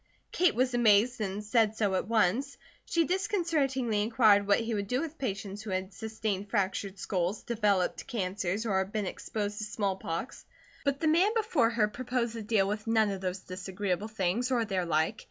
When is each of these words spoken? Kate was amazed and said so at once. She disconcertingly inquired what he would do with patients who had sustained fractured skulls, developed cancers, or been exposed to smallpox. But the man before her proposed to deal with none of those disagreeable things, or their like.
Kate 0.31 0.55
was 0.55 0.73
amazed 0.73 1.21
and 1.21 1.43
said 1.43 1.75
so 1.77 1.93
at 1.93 2.07
once. 2.07 2.57
She 2.85 3.05
disconcertingly 3.05 4.01
inquired 4.01 4.47
what 4.47 4.59
he 4.59 4.73
would 4.73 4.87
do 4.87 4.99
with 4.99 5.19
patients 5.19 5.61
who 5.61 5.69
had 5.69 5.93
sustained 5.93 6.49
fractured 6.49 6.97
skulls, 6.97 7.43
developed 7.43 8.07
cancers, 8.07 8.65
or 8.65 8.83
been 8.85 9.05
exposed 9.05 9.59
to 9.59 9.63
smallpox. 9.63 10.43
But 10.83 11.01
the 11.01 11.07
man 11.07 11.35
before 11.35 11.69
her 11.69 11.87
proposed 11.87 12.33
to 12.33 12.41
deal 12.41 12.67
with 12.67 12.87
none 12.87 13.11
of 13.11 13.21
those 13.21 13.41
disagreeable 13.41 14.07
things, 14.07 14.49
or 14.49 14.65
their 14.65 14.87
like. 14.87 15.19